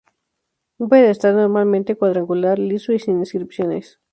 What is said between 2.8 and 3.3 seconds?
y sin